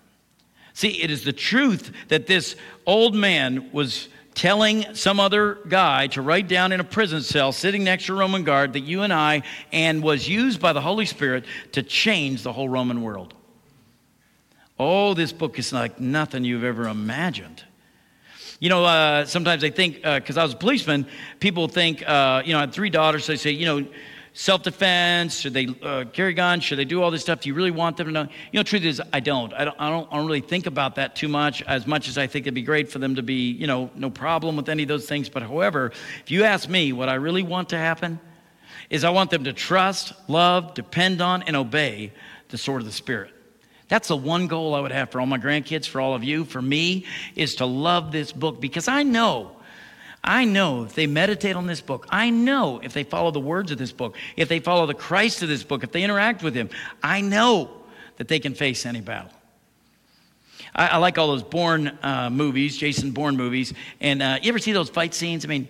[0.73, 6.21] See, it is the truth that this old man was telling some other guy to
[6.21, 9.12] write down in a prison cell sitting next to a Roman guard that you and
[9.12, 13.34] I, and was used by the Holy Spirit to change the whole Roman world.
[14.78, 17.63] Oh, this book is like nothing you've ever imagined.
[18.60, 21.08] You know, uh, sometimes I think, because uh, I was a policeman,
[21.39, 23.88] people think, uh, you know, I had three daughters, so they say, you know,
[24.36, 25.39] self defense?
[25.39, 26.63] Should they uh, carry guns?
[26.63, 27.39] Should they do all this stuff?
[27.39, 28.28] Do you really want them to know?
[28.52, 29.52] You know, truth is, I don't.
[29.54, 30.08] I don't, I don't.
[30.12, 31.63] I don't really think about that too much.
[31.63, 34.12] As much as I think it'd be great for them to be, you know, no
[34.12, 35.30] problem with any of those things.
[35.30, 38.19] But however, if you ask me, what I really want to happen
[38.89, 42.13] is I want them to trust, love, depend on, and obey
[42.50, 43.32] the sword of the Spirit.
[43.88, 46.43] That's the one goal I would have for all my grandkids, for all of you,
[46.43, 49.56] for me, is to love this book because I know
[50.26, 53.72] I know if they meditate on this book, I know if they follow the words
[53.72, 56.56] of this book, if they follow the Christ of this book, if they interact with
[56.56, 56.70] Him,
[57.04, 57.70] I know
[58.18, 59.32] that they can face any battle.
[60.74, 63.74] I, I like all those Bourne uh, movies, Jason Bourne movies.
[64.02, 65.46] And uh, you ever see those fight scenes?
[65.46, 65.68] I mean,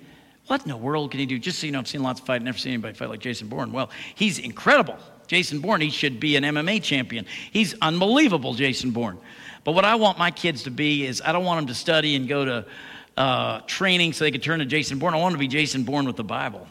[0.48, 1.38] what in the world can he do?
[1.38, 3.50] Just so you know, I've seen lots of fight, never seen anybody fight like Jason
[3.50, 3.74] Bourne.
[3.74, 4.98] Well, he's incredible.
[5.28, 7.26] Jason Bourne, he should be an MMA champion.
[7.52, 9.18] He's unbelievable, Jason Bourne.
[9.64, 12.16] But what I want my kids to be is I don't want them to study
[12.16, 12.66] and go to
[13.18, 15.14] uh, training so they could turn to Jason Bourne.
[15.14, 16.68] I want them to be Jason Bourne with the Bible.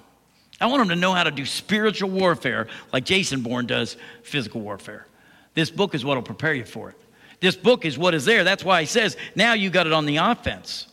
[0.61, 4.61] I want them to know how to do spiritual warfare like Jason Bourne does physical
[4.61, 5.07] warfare.
[5.55, 6.97] This book is what will prepare you for it.
[7.41, 8.45] This book is what is there.
[8.45, 10.87] That's why he says, now you got it on the offense.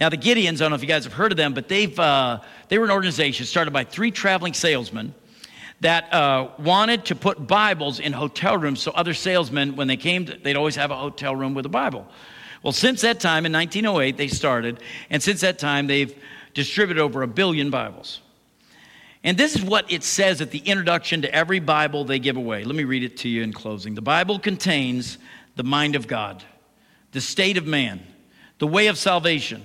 [0.00, 1.98] Now, the Gideons, I don't know if you guys have heard of them, but they've,
[1.98, 5.14] uh, they were an organization started by three traveling salesmen
[5.80, 10.26] that uh, wanted to put Bibles in hotel rooms so other salesmen, when they came,
[10.26, 12.06] to, they'd always have a hotel room with a Bible.
[12.66, 16.12] Well, since that time in 1908, they started, and since that time, they've
[16.52, 18.22] distributed over a billion Bibles.
[19.22, 22.64] And this is what it says at the introduction to every Bible they give away.
[22.64, 23.94] Let me read it to you in closing.
[23.94, 25.18] The Bible contains
[25.54, 26.42] the mind of God,
[27.12, 28.04] the state of man,
[28.58, 29.62] the way of salvation,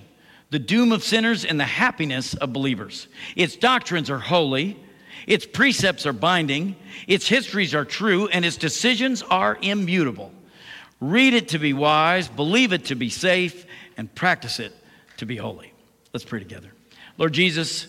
[0.52, 3.08] the doom of sinners, and the happiness of believers.
[3.36, 4.78] Its doctrines are holy,
[5.26, 6.76] its precepts are binding,
[7.08, 10.32] its histories are true, and its decisions are immutable.
[11.02, 13.66] Read it to be wise, believe it to be safe,
[13.98, 14.72] and practice it
[15.18, 15.74] to be holy.
[16.14, 16.72] Let's pray together.
[17.18, 17.88] Lord Jesus,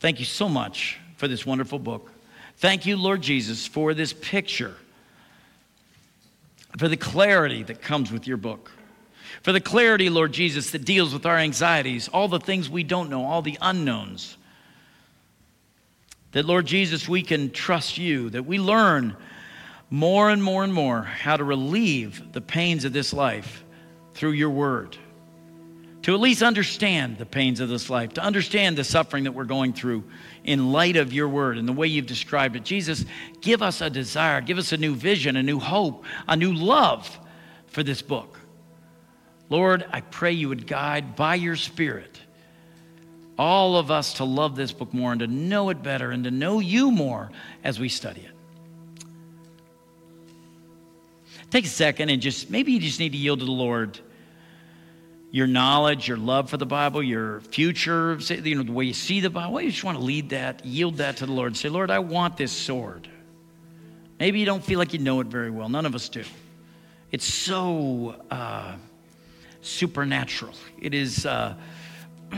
[0.00, 2.10] thank you so much for this wonderful book.
[2.56, 4.74] Thank you, Lord Jesus, for this picture,
[6.78, 8.72] for the clarity that comes with your book,
[9.42, 13.10] for the clarity, Lord Jesus, that deals with our anxieties, all the things we don't
[13.10, 14.36] know, all the unknowns.
[16.32, 19.16] That, Lord Jesus, we can trust you, that we learn
[19.90, 23.64] more and more and more how to relieve the pains of this life
[24.14, 24.96] through your word,
[26.02, 29.44] to at least understand the pains of this life, to understand the suffering that we're
[29.44, 30.04] going through
[30.44, 32.64] in light of your word and the way you've described it.
[32.64, 33.04] Jesus,
[33.40, 37.18] give us a desire, give us a new vision, a new hope, a new love
[37.66, 38.38] for this book.
[39.48, 42.20] Lord, I pray you would guide by your Spirit
[43.38, 46.30] all of us to love this book more and to know it better and to
[46.30, 47.30] know you more
[47.62, 48.37] as we study it.
[51.50, 53.98] Take a second and just maybe you just need to yield to the Lord
[55.30, 59.20] your knowledge, your love for the Bible, your future, you know, the way you see
[59.20, 59.60] the Bible.
[59.60, 61.56] You just want to lead that, yield that to the Lord.
[61.56, 63.08] Say, Lord, I want this sword.
[64.18, 65.68] Maybe you don't feel like you know it very well.
[65.68, 66.24] None of us do.
[67.12, 68.76] It's so uh,
[69.60, 70.54] supernatural.
[70.80, 71.24] It is.
[71.24, 71.54] Uh,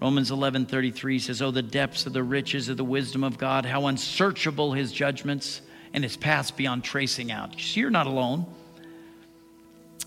[0.00, 3.86] Romans 11:33 says, "Oh the depths of the riches of the wisdom of God, how
[3.86, 5.60] unsearchable his judgments
[5.92, 8.46] and his paths beyond tracing out." You're not alone.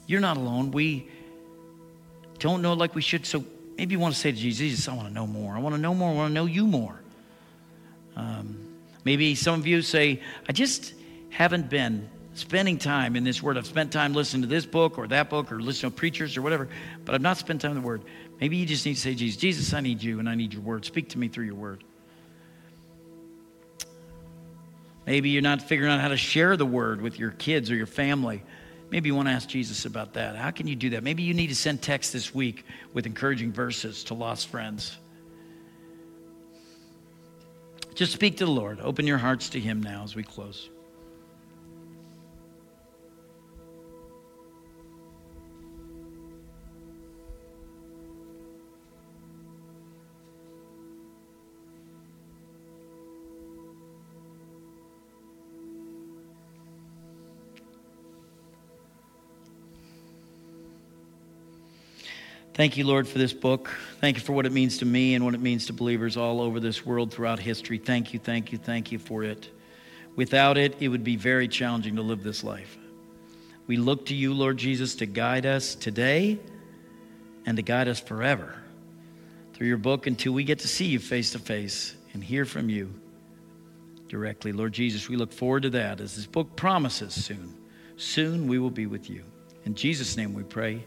[0.07, 0.71] You're not alone.
[0.71, 1.07] We
[2.39, 3.25] don't know like we should.
[3.25, 3.45] So
[3.77, 5.55] maybe you want to say to Jesus, I want to know more.
[5.55, 6.11] I want to know more.
[6.11, 6.99] I want to know you more.
[8.15, 8.57] Um,
[9.05, 10.93] maybe some of you say, I just
[11.29, 13.57] haven't been spending time in this word.
[13.57, 16.41] I've spent time listening to this book or that book or listening to preachers or
[16.41, 16.67] whatever,
[17.05, 18.03] but I've not spent time in the word.
[18.39, 20.61] Maybe you just need to say, Jesus, Jesus, I need you and I need your
[20.61, 20.83] word.
[20.83, 21.83] Speak to me through your word.
[25.05, 27.87] Maybe you're not figuring out how to share the word with your kids or your
[27.87, 28.43] family.
[28.91, 30.35] Maybe you want to ask Jesus about that.
[30.35, 31.03] How can you do that?
[31.03, 34.97] Maybe you need to send text this week with encouraging verses to lost friends.
[37.95, 38.79] Just speak to the Lord.
[38.81, 40.69] Open your hearts to Him now as we close.
[62.61, 63.71] Thank you, Lord, for this book.
[64.01, 66.39] Thank you for what it means to me and what it means to believers all
[66.39, 67.79] over this world throughout history.
[67.79, 69.49] Thank you, thank you, thank you for it.
[70.15, 72.77] Without it, it would be very challenging to live this life.
[73.65, 76.37] We look to you, Lord Jesus, to guide us today
[77.47, 78.53] and to guide us forever
[79.55, 82.69] through your book until we get to see you face to face and hear from
[82.69, 82.93] you
[84.07, 84.51] directly.
[84.51, 87.57] Lord Jesus, we look forward to that as this book promises soon.
[87.97, 89.23] Soon we will be with you.
[89.65, 90.85] In Jesus' name we pray.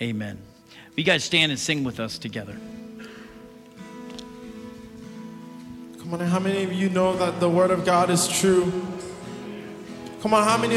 [0.00, 0.38] Amen.
[0.98, 2.58] You guys stand and sing with us together.
[6.00, 8.64] Come on, how many of you know that the Word of God is true?
[10.22, 10.76] Come on, how many of